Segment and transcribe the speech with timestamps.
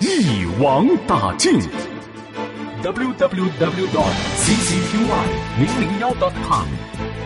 [0.00, 1.60] 一网打尽。
[2.82, 4.96] www dot ccqy
[5.58, 6.66] 零零幺 dot com。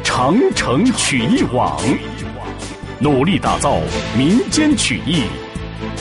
[0.02, 1.80] 长城曲艺网，
[2.98, 3.80] 努力打造
[4.18, 5.28] 民间曲艺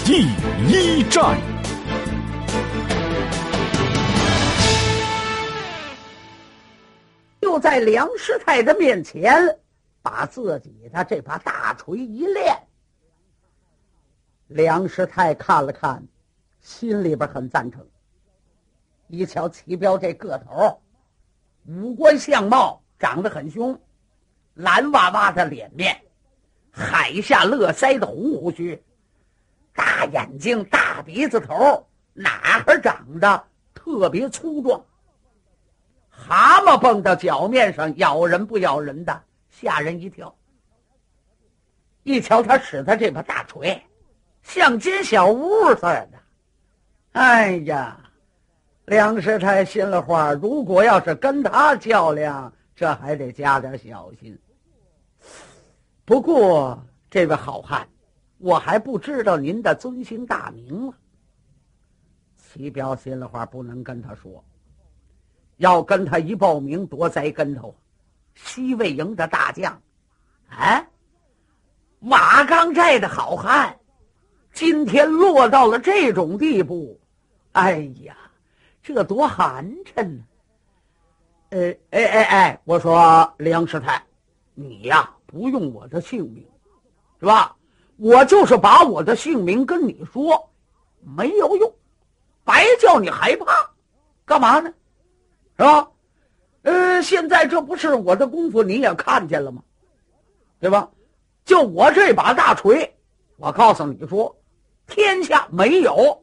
[0.03, 0.25] 第
[0.67, 1.37] 一站。
[7.39, 9.35] 就在梁师太的面前，
[10.01, 12.57] 把自己的这把大锤一练。
[14.47, 16.03] 梁师太看了看，
[16.63, 17.85] 心里边很赞成。
[19.07, 20.81] 一瞧齐彪这个头，
[21.67, 23.79] 五官相貌长得很凶。
[24.55, 26.01] 蓝娃娃的脸面，
[26.71, 28.81] 海下乐腮的红胡须，
[29.73, 34.83] 大眼睛、大鼻子头，哪儿长得特别粗壮？
[36.07, 40.33] 蛤蟆蹦到脚面上，咬人不咬人的，吓人一跳。
[42.03, 43.81] 一瞧他使的这把大锤，
[44.43, 46.22] 像金小屋似的。
[47.13, 47.99] 哎呀，
[48.85, 54.37] 梁师太心里话：如果要是跟他较量，这还得加点小心。
[56.05, 57.87] 不过，这位好汉，
[58.39, 60.93] 我还不知道您的尊姓大名了。
[62.35, 64.43] 齐彪心里话不能跟他说，
[65.57, 67.75] 要跟他一报名，多栽跟头。
[68.33, 69.79] 西魏营的大将，
[70.49, 70.87] 哎，
[71.99, 73.77] 瓦岗寨的好汉，
[74.51, 76.99] 今天落到了这种地步，
[77.53, 78.15] 哎呀，
[78.83, 80.23] 这多寒碜呢！
[81.49, 84.03] 呃，哎哎哎，我说梁师太，
[84.53, 85.09] 你呀。
[85.25, 86.45] 不用我的姓名，
[87.19, 87.55] 是吧？
[87.97, 90.47] 我就是把我的姓名跟你说，
[90.99, 91.73] 没有用，
[92.43, 93.71] 白叫你害怕，
[94.25, 94.71] 干嘛呢？
[95.57, 95.89] 是吧？
[96.61, 99.63] 呃，现在这不是我的功夫，你也看见了吗？
[100.59, 100.91] 对吧？
[101.45, 102.95] 就我这把大锤，
[103.37, 104.39] 我告诉你说，
[104.85, 106.22] 天下没有，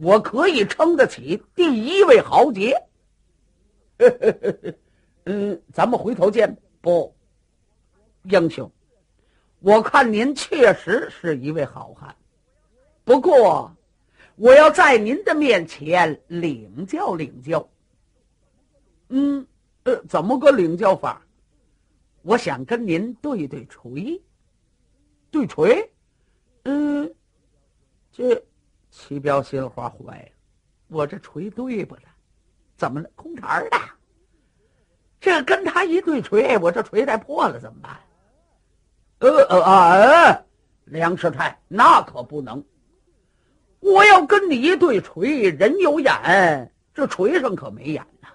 [0.00, 2.74] 我可以称得起第一位豪杰。
[5.24, 7.14] 嗯，咱们回头见不？
[8.22, 8.70] 英雄，
[9.60, 12.16] 我看您确实是一位好汉，
[13.04, 13.74] 不过
[14.36, 17.68] 我要在您的面前领教领教。
[19.08, 19.46] 嗯，
[19.84, 21.22] 呃，怎么个领教法？
[22.22, 24.22] 我想跟您对对锤，
[25.30, 25.90] 对锤。
[26.64, 27.14] 嗯，
[28.12, 28.42] 这
[28.90, 30.30] 齐彪心花坏了，
[30.88, 32.02] 我这锤对不了，
[32.76, 33.08] 怎么了？
[33.14, 33.70] 空茬的。
[35.20, 37.96] 这跟他一对锤，我这锤再破了怎么办？
[39.18, 40.42] 呃呃啊！
[40.86, 42.64] 梁师太，那可不能。
[43.80, 48.28] 我要跟你一对锤，人有眼，这锤上可没眼呐。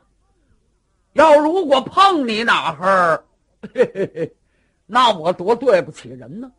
[1.14, 3.26] 要如果碰你哪哈儿，
[4.86, 6.52] 那我多对不起人呢。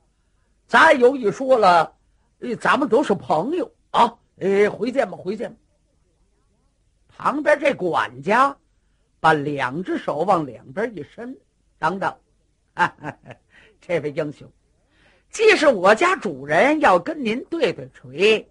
[0.67, 1.95] 咱有一说了，
[2.61, 4.19] 咱们都是朋友啊。
[4.39, 5.59] 哎，回见吧，回见吧。
[7.09, 8.55] 旁边这管家
[9.19, 11.35] 把两只手往两边一伸，
[11.79, 12.15] 等等。
[13.81, 14.47] 这位英雄，
[15.31, 18.47] 既是我家主人要跟您对对锤，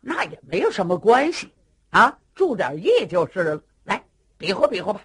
[0.00, 1.52] 那也没有什么关系
[1.90, 3.62] 啊，注点意就是了。
[3.84, 4.02] 来，
[4.38, 5.04] 比划比划吧。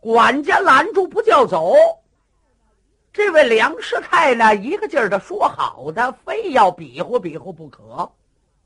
[0.00, 1.72] 管家拦住不叫走，
[3.16, 8.12] 这位梁师太呢，一个劲儿的说好的，非要比划比划不可，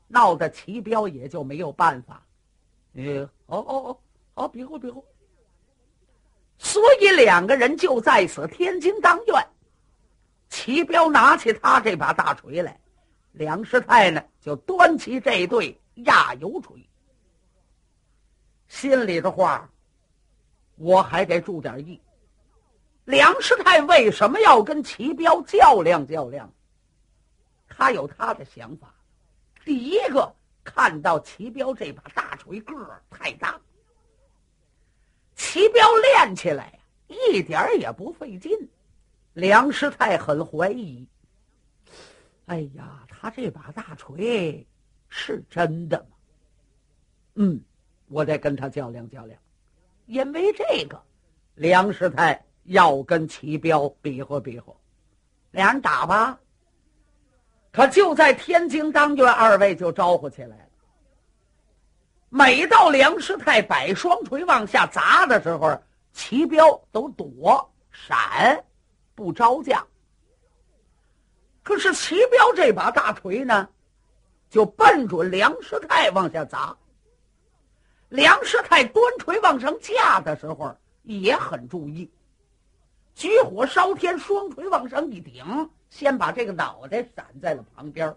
[0.09, 2.21] 闹得齐彪也就没有办法。
[2.91, 3.97] 嗯，哦哦哦，
[4.33, 5.01] 好，比划比划。
[6.57, 9.47] 所以两个人就在此天津当院，
[10.49, 12.77] 齐彪拿起他这把大锤来，
[13.31, 16.75] 梁师太呢就端起这对压油锤。
[18.67, 19.69] 心里的话，
[20.75, 22.01] 我还得注点意。
[23.05, 26.51] 梁师太为什么要跟齐彪较量较量？
[27.67, 28.93] 他有他的想法。
[29.65, 30.31] 第一个
[30.63, 33.59] 看到齐彪这把大锤个儿太大。
[35.35, 38.51] 齐彪练起来一点儿也不费劲，
[39.33, 41.07] 梁师太很怀疑。
[42.45, 44.65] 哎呀，他这把大锤
[45.09, 46.17] 是真的吗？
[47.35, 47.59] 嗯，
[48.09, 49.39] 我得跟他较量较量，
[50.05, 51.01] 因为这个，
[51.55, 54.73] 梁师太要跟齐彪比划比划，
[55.51, 56.39] 俩人打吧。
[57.71, 60.65] 可就在天津当院，二位就招呼起来了。
[62.29, 65.81] 每到梁师太摆双锤往下砸的时候，
[66.13, 68.63] 齐彪都躲闪，
[69.15, 69.85] 不招架。
[71.63, 73.67] 可是齐彪这把大锤呢，
[74.49, 76.75] 就奔准梁师太往下砸。
[78.09, 82.09] 梁师太端锤往上架的时候也很注意，
[83.13, 88.15] 举火烧天，双锤往上一顶，先把这个脑袋闪在了旁边。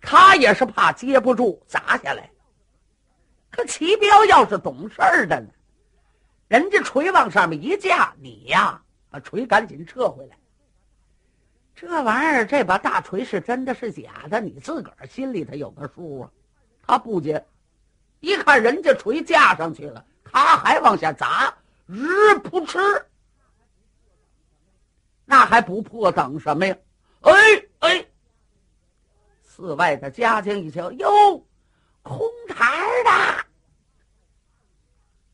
[0.00, 2.30] 他也是怕接不住砸下来。
[3.50, 5.48] 可齐彪要是懂事儿的呢，
[6.48, 10.36] 人家锤往上面一架，你呀把锤赶紧撤回来。
[11.74, 16.30] 这玩意儿，这把大锤是真的是假的，你自个儿心里头有个数啊。
[16.86, 17.44] 他不接，
[18.20, 21.54] 一看人家锤架上去了，他还往下砸，
[21.86, 22.80] 日扑哧，
[25.32, 26.76] 那还不破等什么呀？
[27.22, 27.32] 哎
[27.78, 28.06] 哎！
[29.42, 31.42] 寺外的家丁一瞧，哟。
[32.02, 33.46] 空台的，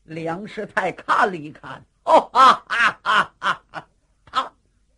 [0.05, 3.87] 梁师太看了一看，哦哈哈哈哈哈！
[4.31, 4.53] 他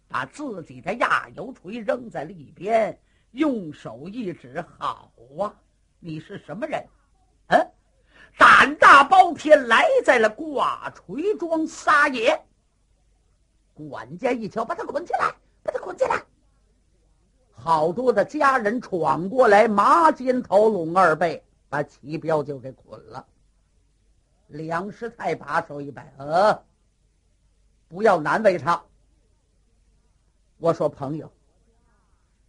[0.08, 2.96] 把自己的压油锤扔在了一边，
[3.32, 5.52] 用手一指：“好啊，
[6.00, 6.88] 你是什么人？
[7.48, 7.72] 嗯，
[8.38, 12.40] 胆大包天，来在了挂锤庄撒野。”
[13.90, 15.34] 管家一瞧，把他捆起来，
[15.64, 16.24] 把他捆起来。
[17.52, 21.44] 好多的家人闯过来，麻肩头拢二背。
[21.70, 23.26] 把齐彪就给捆了。
[24.48, 26.64] 梁师太把手一摆，呃，
[27.88, 28.84] 不要难为他。
[30.58, 31.32] 我说朋友，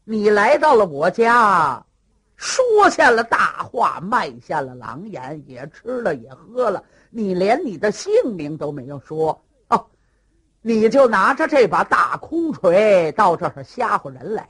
[0.02, 1.86] 你来到了我家，
[2.34, 9.40] 说下了大话，卖下了狼眼，也吃了也喝了，你连你的姓名都没有说，
[10.64, 14.48] 你就拿着这把大空锤到这儿吓唬人来了，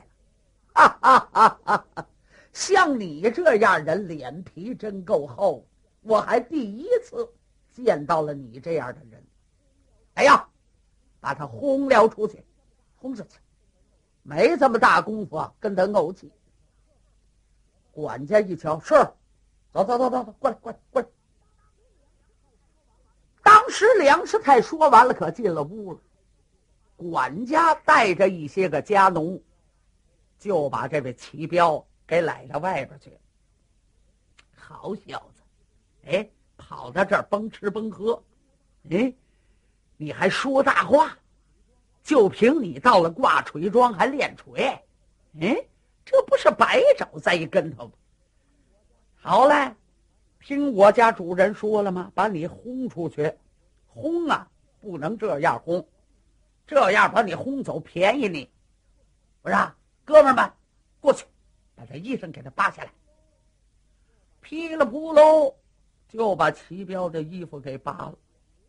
[0.75, 2.07] 哈哈哈哈！
[2.53, 5.67] 像你这样人，脸皮真够厚。
[6.03, 7.27] 我还第一次
[7.73, 9.25] 见到了你这样的人。
[10.15, 10.47] 哎呀，
[11.19, 12.45] 把他轰了出去，
[12.97, 13.39] 轰出去，
[14.23, 16.31] 没这么大功夫啊，跟他怄气。
[17.91, 18.95] 管家一瞧，是，
[19.73, 21.09] 走走走走走，过来过来过来。
[23.73, 25.99] 时梁师太说完了，可进了屋了。
[26.97, 29.43] 管家带着一些个家奴，
[30.39, 31.85] 就把这位齐彪。
[32.05, 33.17] 给揽到外边去了，
[34.55, 35.41] 好小子，
[36.05, 36.29] 哎，
[36.59, 38.23] 跑到这儿甭吃甭喝，
[38.91, 39.15] 哎，
[39.97, 41.17] 你还说大话，
[42.03, 44.79] 就凭你到了挂锤庄还练锤，
[45.41, 45.65] 哎，
[46.05, 47.93] 这不是白找栽跟头吗？
[49.15, 49.75] 好嘞，
[50.41, 52.13] 听我家主人说了吗？
[52.15, 53.33] 把你轰出去，
[53.95, 54.49] 轰啊，
[54.81, 55.87] 不能这样轰，
[56.67, 58.51] 这样把你轰走便宜你，
[59.43, 59.57] 不是？
[60.05, 60.51] 哥们们，
[61.01, 61.27] 过去。
[61.75, 62.93] 把这衣裳给他扒下来，
[64.41, 65.53] 噼里扑噜
[66.09, 68.15] 就把齐彪的衣服给扒了。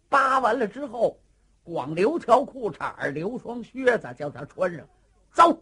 [0.10, 1.20] 扒完了之后，
[1.64, 4.88] 光留条裤衩留双靴子，叫他穿上，
[5.32, 5.62] 走，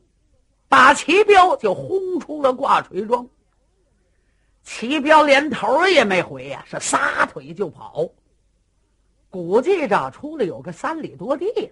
[0.70, 3.28] 把齐彪就轰出了挂锤庄。
[4.64, 8.08] 齐彪连头也没回呀，是撒腿就跑。
[9.32, 11.72] 估计着出来有个三里多地，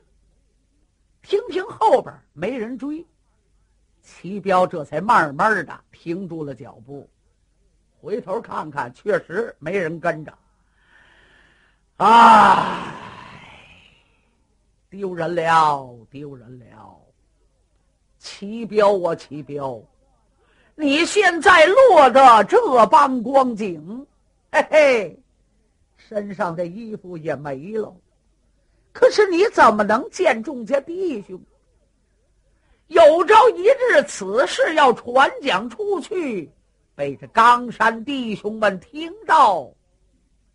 [1.22, 3.06] 听听后边没人追。
[4.02, 7.08] 齐彪这才慢慢的停住了脚步，
[8.02, 10.34] 回头看看，确实没人跟着。
[11.98, 12.94] 唉，
[14.90, 16.98] 丢人了，丢人了！
[18.18, 19.84] 齐彪啊，齐彪，
[20.76, 24.08] 你现在落得这般光景，
[24.50, 25.20] 嘿嘿，
[26.08, 27.94] 身上的衣服也没了，
[28.94, 31.40] 可是你怎么能见众家弟兄？
[32.88, 36.50] 有朝一日，此事要传讲出去，
[36.96, 39.72] 被这冈山弟兄们听到，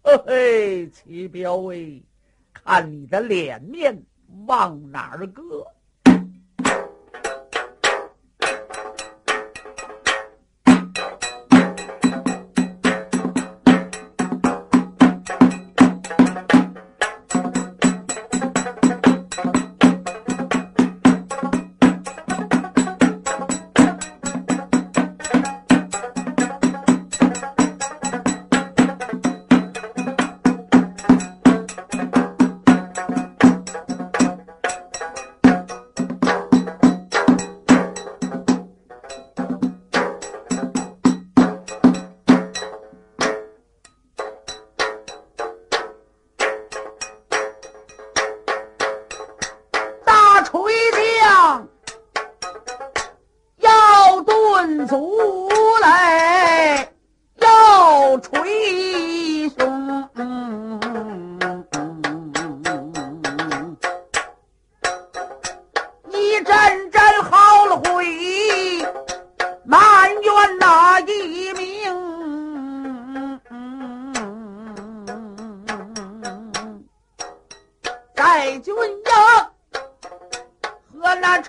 [0.02, 2.02] 嘿嘿，齐彪威，
[2.52, 4.02] 看你的脸面
[4.46, 5.64] 往哪儿搁？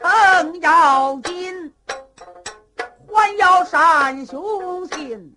[0.05, 1.73] 和那程咬金，
[3.11, 5.35] 还要善雄心。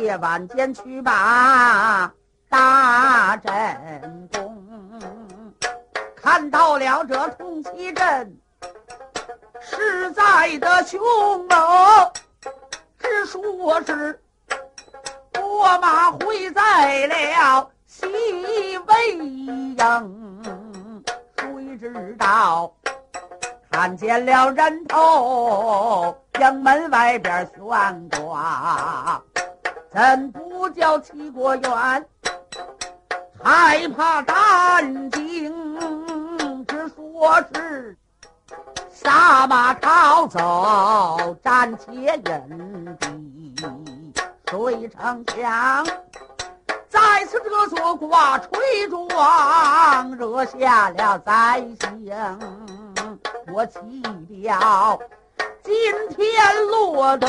[0.00, 2.12] 夜晚间去把
[2.48, 4.60] 大阵攻，
[6.16, 8.36] 看到了这铜旗阵，
[9.60, 11.00] 实在的凶
[11.46, 12.12] 猛，
[12.98, 14.20] 只说是
[15.40, 19.76] 我马回在了西魏营，
[21.36, 22.74] 谁知道
[23.74, 29.20] 看见了人头，将门外边悬挂。
[29.92, 32.06] 怎不叫齐国远？
[33.42, 37.98] 害怕胆惊，只说是
[38.92, 44.14] 杀马逃走，暂且隐蔽。
[44.48, 45.84] 谁成想，
[46.88, 52.14] 再次这座挂锤庄，惹下了灾星。
[53.54, 53.78] 我齐
[54.42, 54.98] 彪
[55.62, 55.72] 今
[56.08, 57.28] 天落得。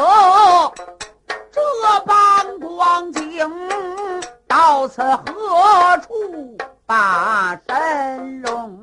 [1.52, 1.62] 这
[2.04, 3.48] 般光景，
[4.48, 8.76] 到此何处把神容？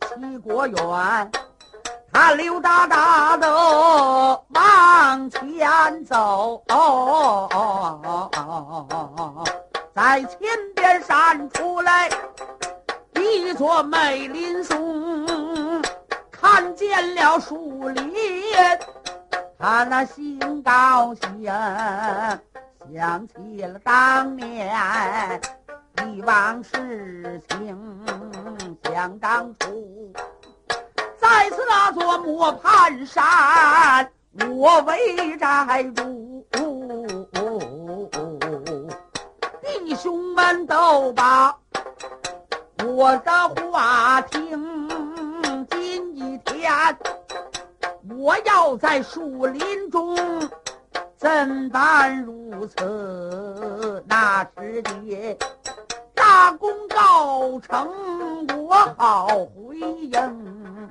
[0.00, 1.30] 齐国远，
[2.10, 3.46] 他溜达达的
[4.48, 6.62] 往前走，
[9.94, 10.38] 在前
[10.74, 12.08] 边闪出来
[13.14, 15.09] 一座美林松，
[16.40, 18.12] 看见了树林。
[19.58, 21.44] 他那心高兴，
[22.94, 24.68] 想起了当年
[25.94, 27.78] 的往事情。
[28.84, 30.12] 想当初，
[31.18, 34.10] 在此那座磨盘山，
[34.56, 36.44] 我为寨主，
[39.62, 41.54] 弟兄们都把
[42.84, 44.79] 我的话听。
[46.60, 48.18] 今一天。
[48.18, 50.14] 我要在树林中
[51.16, 54.04] 怎般如此？
[54.06, 55.38] 那时的
[56.12, 60.90] 大功告成，我好回应。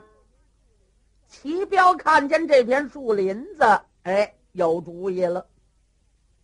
[1.28, 5.46] 齐彪看见这片树林子，哎，有主意了。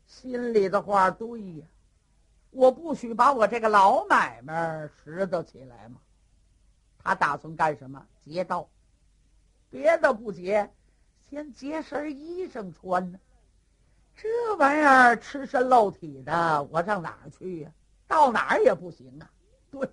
[0.05, 1.65] 心里的话对呀，
[2.51, 5.97] 我不许把我这个老买卖拾掇起来嘛。
[7.03, 8.05] 他打算干什么？
[8.23, 8.69] 劫道。
[9.75, 10.71] 别的不结，
[11.29, 13.19] 先结身衣裳穿呢。
[14.15, 17.71] 这玩意儿赤身露体的，我上哪儿去呀？
[18.07, 19.29] 到哪儿也不行啊！
[19.69, 19.85] 对，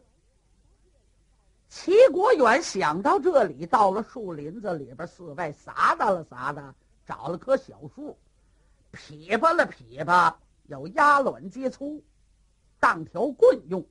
[1.69, 6.73] 齐国远想到这里，到了树林子里边，四外撒达了撒达，
[7.05, 8.17] 找了棵小树，
[8.93, 12.01] 劈吧了劈吧，有鸭卵接粗，
[12.79, 13.85] 当条棍用。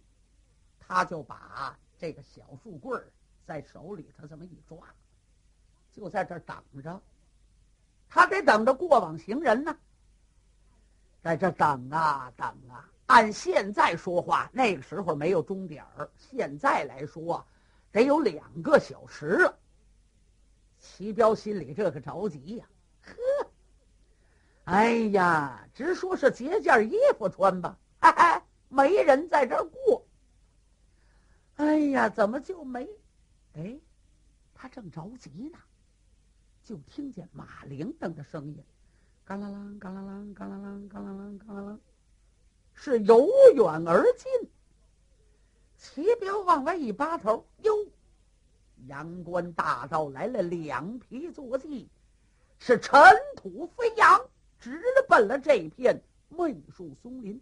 [0.79, 3.03] 他就把这个小树棍
[3.45, 4.77] 在手里头这么一抓。
[5.91, 7.01] 就在这等着，
[8.09, 9.77] 他得等着过往行人呢。
[11.21, 17.45] 在这等啊等啊，按现在说话，那个时候没有钟点儿，现在来说，
[17.91, 19.57] 得有两个小时了。
[20.79, 22.65] 齐彪心里这个着急呀，
[23.03, 23.51] 呵，
[24.63, 30.07] 哎呀，直说是结件衣服穿吧，哎哎，没人在这儿过。
[31.57, 32.89] 哎呀，怎么就没？
[33.53, 33.77] 哎，
[34.55, 35.59] 他正着急呢。
[36.63, 38.63] 就听见马铃铛的声音，
[39.25, 41.79] 嘎啦啷，嘎啦啷，嘎啦啷，嘎啦啷，嘎啦啷，
[42.73, 44.49] 是由远而近。
[45.75, 47.73] 齐彪往外一扒头，哟，
[48.85, 51.89] 阳关大道来了两匹坐骑，
[52.59, 53.01] 是尘
[53.35, 54.21] 土飞扬，
[54.59, 55.99] 直奔了这片
[56.29, 57.41] 闷树松林。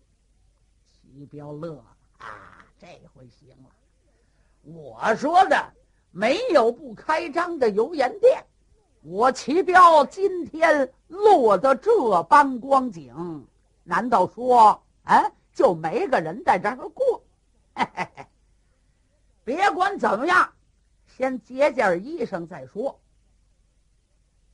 [0.87, 3.69] 齐彪乐了啊，这回行了，
[4.63, 5.73] 我说的
[6.11, 8.45] 没有不开张的油盐店。
[9.01, 13.47] 我齐彪今天落得这般光景，
[13.83, 17.23] 难道说，哎，就没个人在这儿过？
[17.75, 18.25] 嘿嘿，
[19.45, 20.53] 别管怎么样，
[21.07, 22.99] 先结件衣裳再说。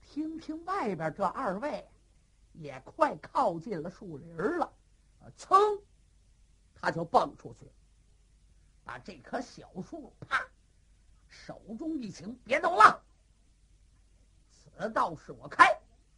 [0.02, 1.88] 听听外边这二位，
[2.54, 4.72] 也快靠近了树林了，
[5.36, 5.82] 噌，
[6.76, 7.68] 他就蹦出去，
[8.84, 10.40] 把这棵小树啪，
[11.28, 13.02] 手中一擎，别动了。
[14.78, 15.66] 此道是我开，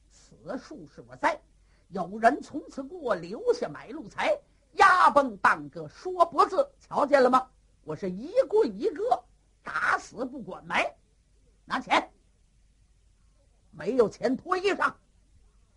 [0.09, 1.39] 此树是我栽。
[1.89, 4.37] 有人从此过，留下买路财。
[4.73, 7.47] 压崩半个说脖子，瞧见了吗？
[7.83, 9.23] 我是一棍一个，
[9.63, 10.91] 打死不管埋。
[11.65, 12.11] 拿钱，
[13.71, 14.91] 没有钱脱衣裳。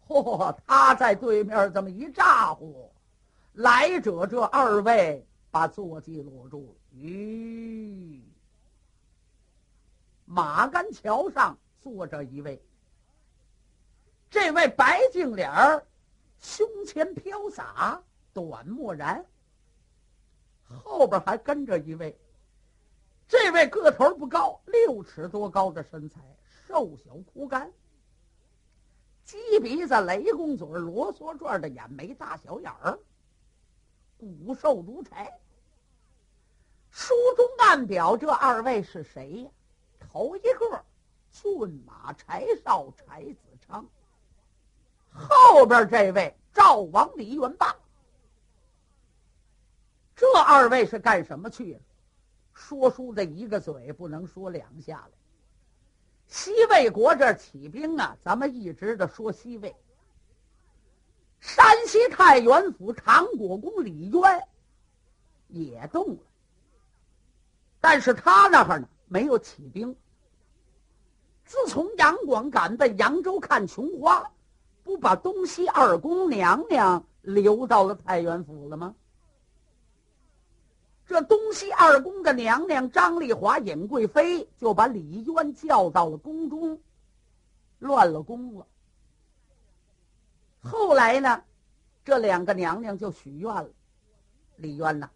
[0.06, 0.56] 嚯！
[0.66, 2.90] 他在对面这么一咋呼，
[3.52, 6.99] 来者这二位把坐骑裸住了。
[6.99, 8.22] 吁，
[10.25, 12.60] 马杆桥上坐着一位，
[14.30, 15.84] 这位白净脸儿，
[16.38, 18.00] 胸前飘洒，
[18.32, 19.26] 短墨然。
[20.84, 22.16] 后边还跟着一位，
[23.26, 26.20] 这位个头不高，六尺多高的身材，
[26.68, 27.72] 瘦小枯干，
[29.25, 32.96] 鸡鼻子、雷公嘴、罗嗦转的眼眉、大小眼儿，
[34.16, 35.37] 骨瘦如柴。
[36.88, 39.50] 书中暗表这二位是谁呀？
[39.99, 40.84] 头一个
[41.32, 43.84] 骏马柴少柴子昌，
[45.20, 47.76] 后边这位赵王李元霸。
[50.16, 51.80] 这二位是干什么去了？
[52.52, 55.10] 说书的一个嘴不能说两下来。
[56.26, 59.74] 西魏国这起兵啊，咱们一直的说西魏。
[61.40, 64.48] 山西太原府唐国公李渊
[65.48, 66.18] 也动了，
[67.80, 69.96] 但是他那儿呢没有起兵。
[71.46, 74.30] 自从杨广赶奔扬州看琼花，
[74.90, 78.92] 不把东西二宫娘娘留到了太原府了吗？
[81.06, 86.76] 这东西二宫的娘娘张丽华、尹贵妃就把李渊叫到了宫中，
[87.78, 88.66] 乱了宫了。
[90.61, 91.40] 后来呢，
[92.04, 93.70] 这两个娘娘就许愿了
[94.59, 95.09] ：“李渊呐，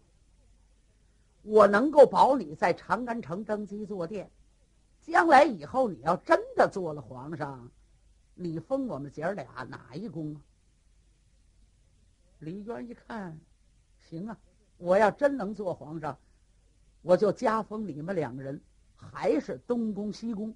[1.43, 4.31] 我能够保你在长安城登基坐殿，
[5.01, 7.69] 将来以后你要真的做了皇上，
[8.35, 10.41] 你封我们姐儿俩哪一宫啊？”
[12.39, 13.39] 李渊一看，
[14.09, 14.37] 行啊。
[14.77, 16.17] 我要真能做皇上，
[17.01, 18.61] 我就加封你们两个人，
[18.97, 20.53] 还是东宫西宫。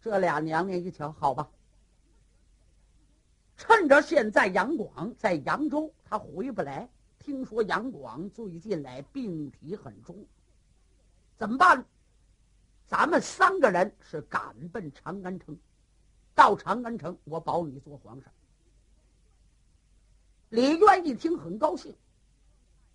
[0.00, 1.50] 这俩娘娘一瞧，好吧，
[3.58, 6.88] 趁着现在杨广在扬州，他回不来。
[7.18, 10.26] 听说杨广最近来病体很重，
[11.36, 11.84] 怎么办？
[12.86, 15.56] 咱们三个人是赶奔长安城，
[16.34, 18.32] 到长安城，我保你做皇上。
[20.48, 21.94] 李渊一听，很高兴。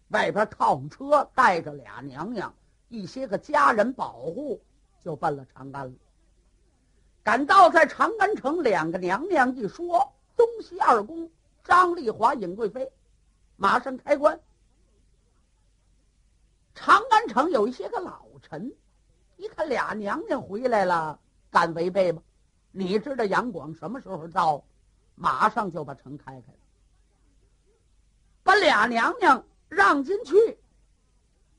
[0.09, 2.53] 外边套车，带着俩娘娘，
[2.89, 4.61] 一些个家人保护，
[5.01, 5.93] 就奔了长安了。
[7.23, 11.29] 赶到在长安城，两个娘娘一说，东西二宫
[11.63, 12.91] 张丽华、尹贵妃，
[13.55, 14.39] 马上开棺。
[16.73, 18.73] 长安城有一些个老臣，
[19.37, 21.19] 一看俩娘娘回来了，
[21.51, 22.23] 敢违背吗？
[22.71, 24.63] 你知道杨广什么时候到？
[25.15, 26.57] 马上就把城开开了，
[28.41, 29.45] 把俩娘娘。
[29.69, 30.57] 让进去。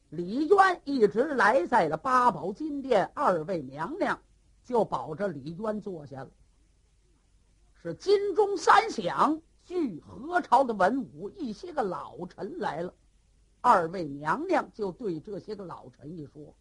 [0.08, 4.20] 李渊一直来在了八宝金殿，二位娘娘
[4.64, 6.30] 就保着李渊坐下了。
[7.80, 12.92] 是金钟三响，聚何朝的文武一些个老臣来了。
[13.60, 16.52] 二位娘娘就对这些个老臣一说：“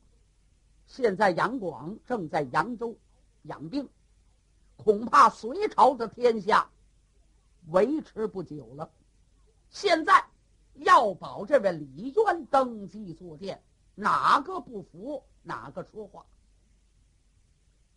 [0.86, 2.96] 现在杨广正在扬州
[3.44, 3.90] 养病，
[4.84, 6.70] 恐怕隋朝的天下
[7.68, 8.90] 维持不久了。
[9.70, 10.26] 现在。”
[10.80, 13.62] 要保这位李渊登基坐殿，
[13.96, 16.26] 哪个不服哪个说话。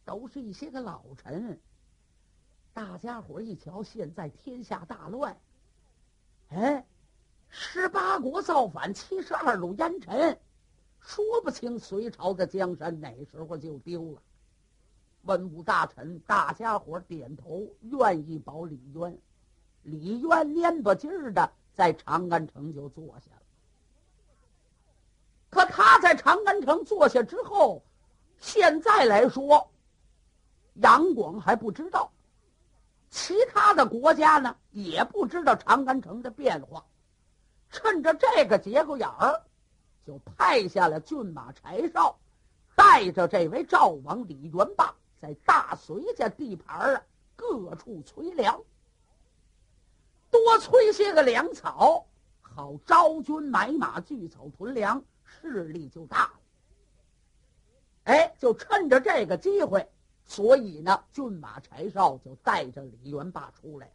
[0.05, 1.61] 都是一些个老臣。
[2.73, 5.41] 大家伙一瞧，现在天下大乱，
[6.49, 6.85] 哎，
[7.49, 10.41] 十八国造反，七十二路烟尘，
[10.99, 14.23] 说不清隋朝的江山哪时候就丢了。
[15.23, 19.19] 文武大臣，大家伙点头，愿意保李渊。
[19.83, 21.53] 李渊蔫不劲儿的。
[21.75, 23.43] 在长安城就坐下了，
[25.49, 27.83] 可他在长安城坐下之后，
[28.37, 29.71] 现在来说，
[30.75, 32.13] 杨广还不知道，
[33.09, 36.85] 其他的国家呢也不知道长安城的变化，
[37.71, 39.43] 趁着这个节骨眼儿，
[40.05, 42.19] 就派下了骏马柴少，
[42.77, 47.03] 带着这位赵王李元霸，在大隋家地盘啊
[47.37, 48.61] 各处催粮。
[50.33, 52.05] 多催些个粮草，
[52.41, 56.41] 好招军买马、聚草屯粮，势力就大了。
[58.03, 59.89] 哎，就趁着这个机会，
[60.25, 63.89] 所以呢，骏马柴少就带着李元霸出来，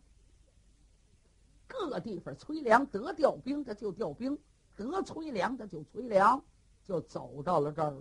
[1.68, 4.40] 各地方催粮，得调兵的就调兵，
[4.78, 6.42] 得催粮的就催粮，
[6.86, 7.98] 就走到了这儿。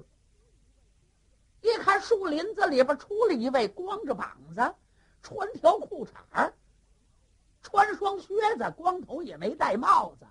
[1.67, 4.75] 一看树林子里边出了一位，光着膀子，
[5.21, 6.53] 穿条裤衩
[7.61, 10.27] 穿双靴子，光头也没戴帽子，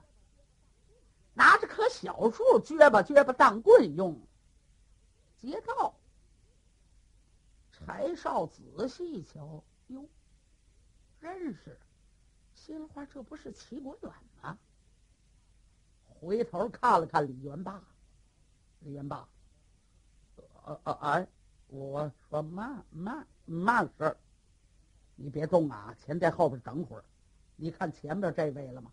[1.33, 4.17] 拿着棵小树撅吧撅吧当棍用。
[5.37, 5.93] 劫道，
[7.71, 10.07] 柴少仔细一瞧，哟，
[11.19, 11.77] 认识，
[12.53, 14.57] 心里话这不是齐国远吗？
[16.07, 17.83] 回头看了看李元霸，
[18.79, 19.27] 李元霸，
[20.65, 21.27] 呃呃哎，
[21.67, 24.17] 我说慢慢慢事儿，
[25.15, 27.03] 你别动啊，钱在后边等会儿。
[27.55, 28.91] 你看前面这位了吗？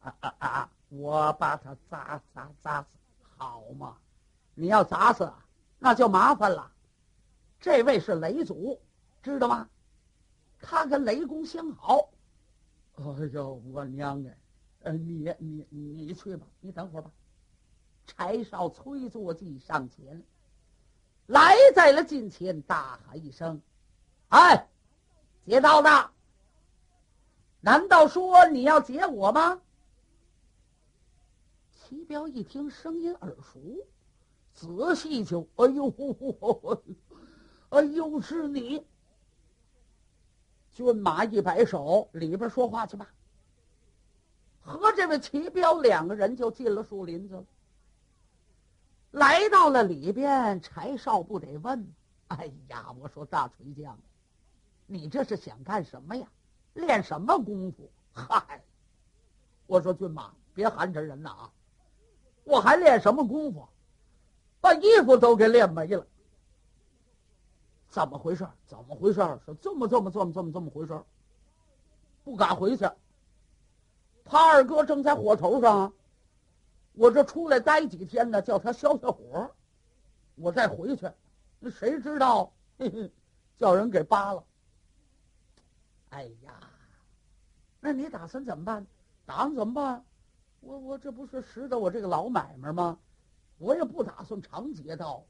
[0.00, 0.72] 啊啊啊！
[0.88, 2.88] 我把他砸砸砸死，
[3.38, 3.96] 好嘛？
[4.54, 5.32] 你要砸死，
[5.78, 6.72] 那就麻烦了。
[7.60, 8.80] 这位是雷祖，
[9.22, 9.68] 知道吗？
[10.60, 12.10] 他跟雷公相好。
[12.96, 14.38] 哎呦，我娘哎！
[14.80, 17.10] 呃，你你你去吧，你等会儿吧。
[18.06, 20.22] 柴少催坐骑上前，
[21.26, 23.60] 来在了近前，大喊一声
[24.30, 24.68] ：“哎，
[25.44, 26.10] 劫道的！
[27.60, 29.60] 难道说你要劫我吗？”
[31.72, 33.60] 齐彪一听声音耳熟，
[34.52, 35.92] 仔细就哎呦，
[37.70, 38.86] 哎呦，是你！
[40.72, 43.08] 军马一摆手，里边说话去吧。
[44.60, 47.44] 和这位齐彪两个人就进了树林子了。
[49.16, 51.90] 来到了里边，柴少不得问
[52.28, 53.98] ：“哎呀，我说大锤匠，
[54.86, 56.28] 你这是想干什么呀？
[56.74, 58.62] 练什么功夫？”嗨，
[59.66, 61.50] 我说骏马，别寒碜人呐啊！
[62.44, 63.66] 我还练什么功夫？
[64.60, 66.06] 把衣服都给练没了。
[67.88, 68.46] 怎么回事？
[68.66, 69.20] 怎么回事？
[69.46, 71.02] 是这么这么这么这么这么回事？
[72.22, 72.86] 不敢回去。
[74.26, 75.90] 他二哥正在火头上，
[76.96, 79.54] 我这出来待几天呢，叫他消消火，
[80.34, 81.06] 我再回去。
[81.60, 83.12] 那谁知道，嘿嘿，
[83.58, 84.42] 叫人给扒了。
[86.08, 86.58] 哎呀，
[87.80, 88.86] 那你打算怎么办？
[89.26, 90.02] 打算怎么办？
[90.60, 92.98] 我我这不是拾得我这个老买卖吗？
[93.58, 95.22] 我也不打算常劫道，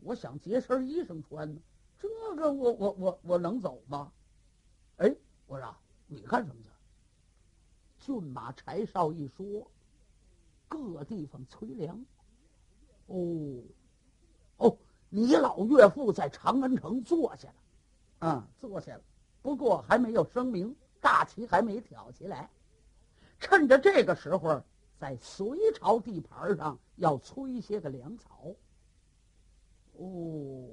[0.00, 1.60] 我想劫身衣裳穿呢。
[1.98, 4.12] 这个我我我我能走吗？
[4.98, 5.74] 哎，我说
[6.06, 6.68] 你干什么去？
[8.04, 9.70] 骏马柴少一说，
[10.70, 12.06] 各地方催粮。
[13.06, 13.60] 哦，
[14.58, 14.78] 哦，
[15.08, 17.54] 你老岳父在长安城坐下了，
[18.20, 19.02] 嗯，坐下了。
[19.42, 22.48] 不过还没有声明，大旗还没挑起来。
[23.40, 24.62] 趁着这个时候，
[24.96, 28.54] 在隋朝地盘上要催些个粮草。
[29.94, 30.68] 哦，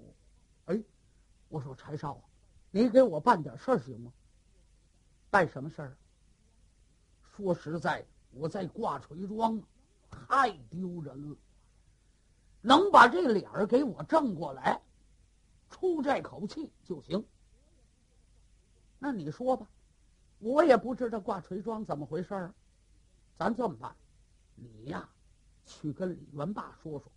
[0.65, 0.83] 哎，
[1.49, 2.21] 我说柴少，
[2.69, 4.13] 你给我办点事儿行吗？
[5.31, 5.97] 办什么事儿？
[7.23, 9.59] 说实在，我在挂锤庄，
[10.09, 11.37] 太丢人了。
[12.61, 14.81] 能把这脸儿给我正过来，
[15.69, 17.25] 出这口气就行。
[18.99, 19.69] 那你说吧，
[20.39, 22.53] 我也不知道挂锤庄怎么回事儿。
[23.37, 23.95] 咱这么办，
[24.55, 25.07] 你呀，
[25.65, 27.11] 去跟李元霸说说，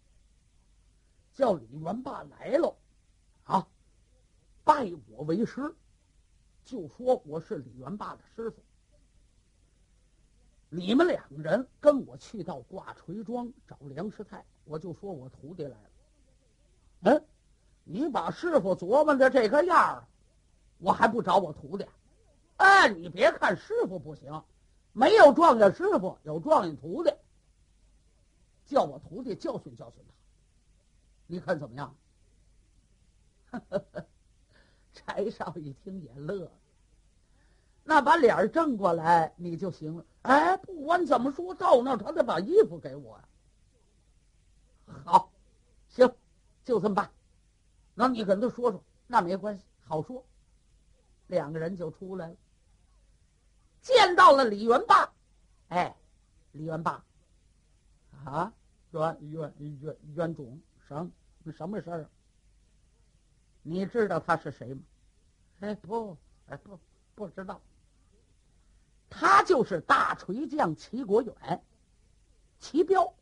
[1.32, 2.76] 叫李元霸来了，
[3.44, 3.66] 啊，
[4.62, 5.74] 拜我为师，
[6.64, 8.62] 就说我是李元霸的师傅。
[10.72, 15.90] 你们两个人跟我去到挂锤庄找梁师太，我就说我徒弟来了。
[17.00, 17.24] 嗯，
[17.82, 20.06] 你把师傅琢磨的这个样儿，
[20.78, 21.84] 我还不找我徒弟？
[22.58, 24.44] 哎，你别看师傅不行，
[24.92, 27.12] 没有状元师傅，有状元徒弟。
[28.64, 30.14] 叫我徒弟教训教训他，
[31.26, 31.96] 你看怎么样？
[34.94, 36.52] 柴少一听也乐了。
[37.82, 40.04] 那把脸正过来，你就行了。
[40.22, 43.28] 哎，不管怎么说，到那他得把衣服给我呀。
[45.04, 45.32] 好，
[45.88, 46.12] 行，
[46.64, 47.10] 就这么办。
[47.94, 50.24] 那你跟他说说，那没关系，好说。
[51.26, 52.36] 两个人就出来了，
[53.80, 55.12] 见到了李元霸。
[55.68, 55.96] 哎，
[56.52, 57.04] 李元霸，
[58.24, 58.52] 啊，
[58.90, 61.10] 元元元元总，什
[61.52, 62.10] 什么事儿？
[63.62, 64.82] 你知道他是谁吗？
[65.60, 66.16] 哎，不，
[66.46, 66.78] 哎不，
[67.14, 67.60] 不知道。
[69.10, 71.34] 他就是大锤匠齐国远，
[72.60, 73.12] 齐彪，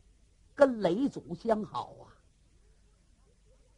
[0.54, 2.12] 跟雷祖相好啊。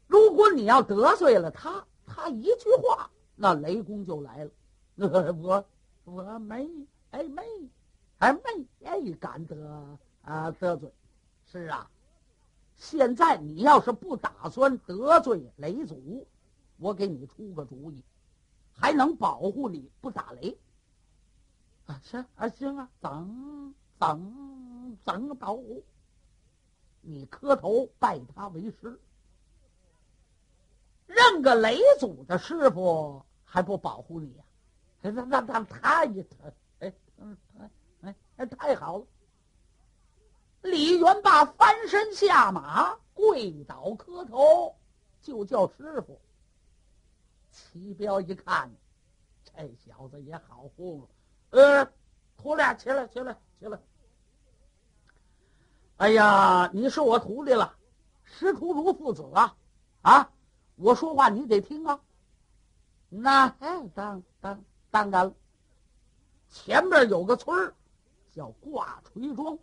[0.09, 4.51] 如果你要得罪了他，他一句话，那雷公就来了。
[5.40, 5.64] 我
[6.05, 6.68] 我没
[7.12, 7.42] 哎没
[8.18, 8.40] 哎没
[8.85, 10.92] 哎敢得啊得罪，
[11.46, 11.88] 是啊。
[12.77, 16.27] 现在你要是不打算得罪雷祖，
[16.79, 18.03] 我给你出个主意，
[18.73, 20.59] 还能保护你不打雷。
[22.03, 25.59] 行啊行啊，等等等到？
[27.03, 29.00] 你磕头拜他为师，
[31.07, 34.44] 认个雷祖的师傅还不保护你呀？
[35.00, 37.35] 那那那他也他哎嗯
[38.03, 39.07] 哎哎太好了！
[40.61, 44.76] 李元霸翻身下马，跪倒磕头，
[45.22, 46.20] 就叫师傅。
[47.50, 48.70] 齐彪一看，
[49.42, 51.09] 这小子也好糊弄。
[51.51, 51.85] 呃，
[52.37, 53.79] 徒俩起来，起来，起来！
[55.97, 57.75] 哎呀，你是我徒弟了，
[58.25, 59.57] 师徒如父子啊！
[60.03, 60.33] 啊，
[60.77, 62.01] 我说话你得听啊。
[63.09, 65.35] 那哎，当当当然了。
[66.49, 67.75] 前边有个村儿，
[68.31, 69.59] 叫挂锤庄。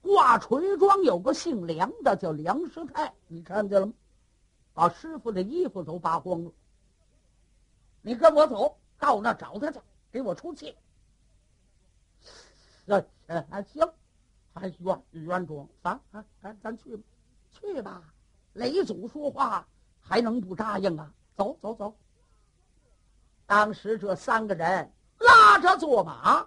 [0.00, 3.92] 挂锤庄有个姓梁的，叫梁师太，你看见了吗？
[4.74, 6.52] 把师傅的衣服都扒光了。
[8.00, 10.76] 你跟我走到那找他去，给我出气。
[12.86, 13.92] 行，
[14.54, 17.02] 还冤冤庄，咱咱咱咱去吧，
[17.50, 18.02] 去吧。
[18.54, 19.66] 雷祖说话
[20.00, 21.12] 还能不答应啊？
[21.34, 21.94] 走走走。
[23.46, 26.46] 当时这三个人拉着坐马，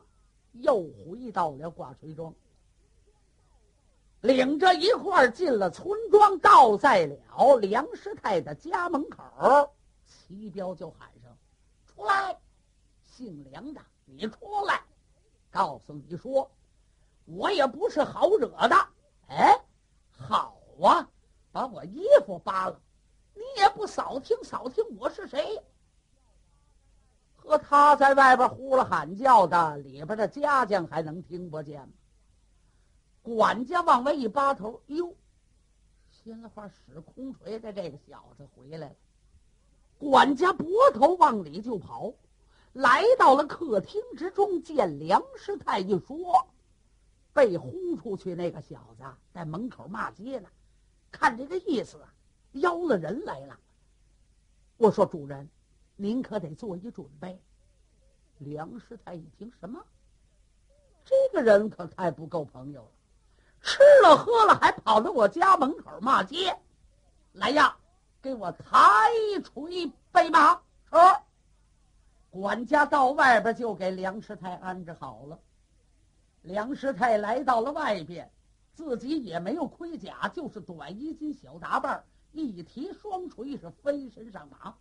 [0.53, 2.33] 又回到了挂锤庄，
[4.21, 9.73] 领着一块儿进了村庄，到在了梁师太的家门口，
[10.05, 11.35] 齐彪就喊上
[11.85, 12.39] ：“出来，
[13.03, 14.81] 姓梁的，你出来！
[15.55, 16.51] 告诉你说，
[17.23, 18.75] 我也不是好惹的。
[19.29, 19.57] 哎，
[20.11, 21.09] 好啊，
[21.53, 22.77] 把我衣服扒了，
[23.33, 25.63] 你也不扫听扫听我是谁。”
[27.33, 31.93] 和他在外边呼了喊叫的，里边的家将还能听不见吗？
[33.21, 35.15] 管家往外一扒头，哟，
[36.09, 38.95] 心里话使空锤的这个小子回来了。
[39.97, 42.13] 管家拨头往里就跑，
[42.75, 46.45] 来到了客厅之中，见梁师太一说，
[47.31, 50.49] 被轰出去那个小子在门口骂街呢。
[51.09, 51.97] 看这个意思，
[52.51, 53.57] 邀了人来了。
[54.75, 55.49] 我说主人。
[55.97, 57.41] 您可得做一准备。
[58.39, 59.81] 梁师太一听，什么？
[61.05, 62.91] 这个人可太不够朋友了，
[63.61, 66.59] 吃了喝了还跑到我家门口骂街。
[67.31, 67.77] 来呀，
[68.21, 69.09] 给我抬
[69.41, 70.55] 锤背马。
[70.91, 70.97] 是。
[72.35, 75.39] 管家到外边就给梁师太安置好了。
[76.41, 78.29] 梁师太来到了外边，
[78.73, 84.75] 自己也没有盔甲，就是短衣襟、小打扮，一提双锤是飞身上马。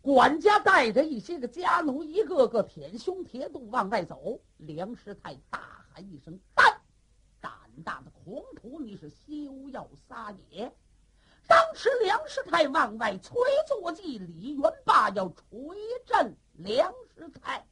[0.00, 4.38] 管家带着一些个家奴，一个个舔胸贴肚往外走。
[4.58, 6.80] 梁师太大喊一声：“胆
[7.40, 7.52] 胆
[7.84, 10.72] 大的狂徒，你是休要撒野！”
[11.50, 13.34] 当时梁师太往外催
[13.66, 17.66] 坐骑，李元霸要锤阵梁师太。